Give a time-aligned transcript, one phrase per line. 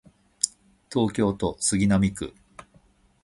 [0.91, 2.33] 東京都杉並区